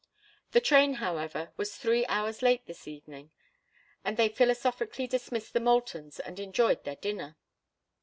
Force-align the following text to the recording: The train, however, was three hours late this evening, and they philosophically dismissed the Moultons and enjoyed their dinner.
The 0.53 0.61
train, 0.61 0.95
however, 0.95 1.53
was 1.57 1.75
three 1.75 2.07
hours 2.07 2.41
late 2.41 2.65
this 2.65 2.87
evening, 2.87 3.29
and 4.03 4.17
they 4.17 4.29
philosophically 4.29 5.05
dismissed 5.05 5.53
the 5.53 5.59
Moultons 5.59 6.19
and 6.19 6.39
enjoyed 6.39 6.83
their 6.85 6.95
dinner. 6.95 7.37